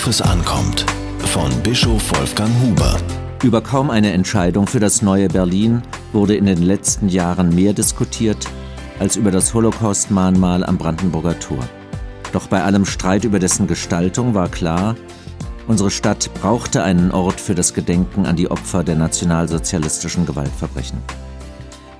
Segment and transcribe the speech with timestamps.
[0.00, 0.86] Worauf es ankommt.
[1.26, 2.96] Von Bischof Wolfgang Huber.
[3.42, 5.82] Über kaum eine Entscheidung für das neue Berlin
[6.14, 8.46] wurde in den letzten Jahren mehr diskutiert
[8.98, 11.68] als über das Holocaust-Mahnmal am Brandenburger Tor.
[12.32, 14.96] Doch bei allem Streit über dessen Gestaltung war klar,
[15.68, 20.96] unsere Stadt brauchte einen Ort für das Gedenken an die Opfer der nationalsozialistischen Gewaltverbrechen.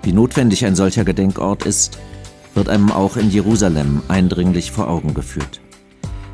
[0.05, 1.98] Wie notwendig ein solcher Gedenkort ist,
[2.55, 5.61] wird einem auch in Jerusalem eindringlich vor Augen geführt.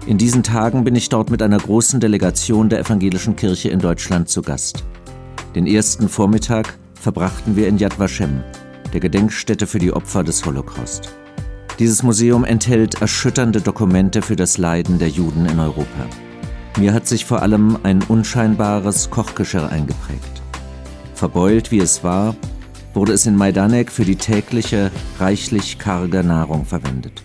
[0.06, 4.28] In diesen Tagen bin ich dort mit einer großen Delegation der evangelischen Kirche in Deutschland
[4.28, 4.84] zu Gast.
[5.56, 8.45] Den ersten Vormittag verbrachten wir in Yad Vashem,
[8.92, 11.12] der Gedenkstätte für die Opfer des Holocaust.
[11.80, 16.06] Dieses Museum enthält erschütternde Dokumente für das Leiden der Juden in Europa.
[16.78, 20.41] Mir hat sich vor allem ein unscheinbares Kochgeschirr eingeprägt.
[21.14, 22.36] Verbeult wie es war,
[22.95, 27.25] wurde es in Majdanek für die tägliche, reichlich karge Nahrung verwendet.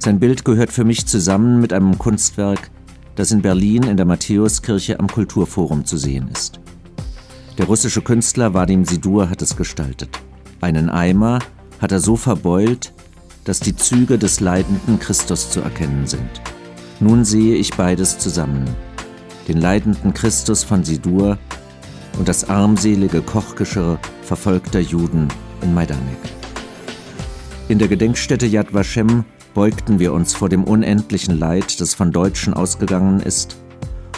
[0.00, 2.70] Sein Bild gehört für mich zusammen mit einem Kunstwerk,
[3.16, 6.60] das in Berlin in der Matthäuskirche am Kulturforum zu sehen ist.
[7.58, 10.10] Der russische Künstler Vadim Sidur hat es gestaltet.
[10.60, 11.40] Einen Eimer
[11.80, 12.92] hat er so verbeult,
[13.42, 16.30] dass die Züge des leidenden Christus zu erkennen sind.
[17.00, 18.64] Nun sehe ich beides zusammen.
[19.48, 21.38] Den leidenden Christus von Sidur
[22.18, 25.26] und das armselige Kochgeschirr verfolgter Juden
[25.62, 26.18] in Majdanek.
[27.68, 32.54] In der Gedenkstätte Yad Vashem beugten wir uns vor dem unendlichen Leid, das von Deutschen
[32.54, 33.56] ausgegangen ist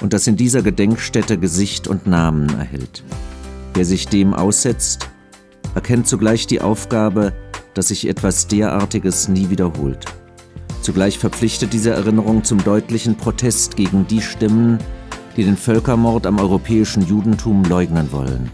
[0.01, 3.05] und das in dieser Gedenkstätte Gesicht und Namen erhält.
[3.75, 5.09] Wer sich dem aussetzt,
[5.75, 7.33] erkennt zugleich die Aufgabe,
[7.75, 10.05] dass sich etwas derartiges nie wiederholt.
[10.83, 14.79] Zugleich verpflichtet diese Erinnerung zum deutlichen Protest gegen die Stimmen,
[15.37, 18.51] die den Völkermord am europäischen Judentum leugnen wollen.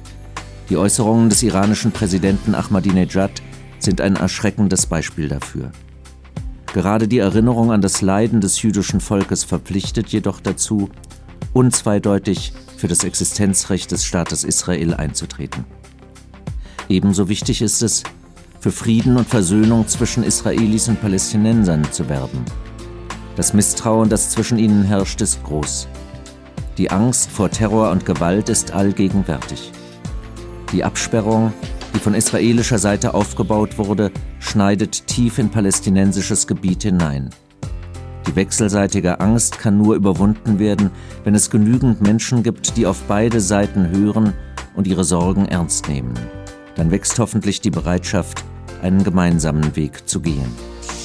[0.69, 3.43] Die Äußerungen des iranischen Präsidenten Ahmadinejad
[3.79, 5.71] sind ein erschreckendes Beispiel dafür.
[6.77, 10.91] Gerade die Erinnerung an das Leiden des jüdischen Volkes verpflichtet jedoch dazu,
[11.55, 15.65] unzweideutig für das Existenzrecht des Staates Israel einzutreten.
[16.91, 18.03] Ebenso wichtig ist es,
[18.61, 22.45] für Frieden und Versöhnung zwischen Israelis und Palästinensern zu werben.
[23.37, 25.89] Das Misstrauen, das zwischen ihnen herrscht, ist groß.
[26.77, 29.73] Die Angst vor Terror und Gewalt ist allgegenwärtig.
[30.73, 31.55] Die Absperrung,
[31.97, 37.31] die von israelischer Seite aufgebaut wurde, schneidet tief in palästinensisches Gebiet hinein.
[38.27, 40.91] Die wechselseitige Angst kann nur überwunden werden,
[41.25, 44.35] wenn es genügend Menschen gibt, die auf beide Seiten hören
[44.75, 46.13] und ihre Sorgen ernst nehmen.
[46.75, 48.45] Dann wächst hoffentlich die Bereitschaft,
[48.83, 50.55] einen gemeinsamen Weg zu gehen.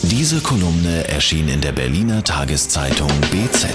[0.01, 3.69] Diese Kolumne erschien in der Berliner Tageszeitung BZ.